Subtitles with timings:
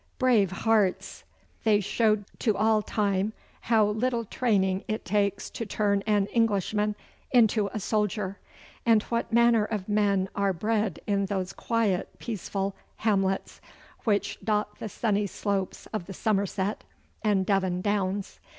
[0.17, 1.23] Brave hearts!
[1.63, 6.95] They showed to all time how little training it takes to turn an Englishman
[7.29, 8.39] into a soldier,
[8.83, 13.61] and what manner of men are bred in those quiet, peaceful hamlets
[14.03, 16.83] which dot the sunny slopes of the Somerset
[17.23, 18.39] and Devon downs.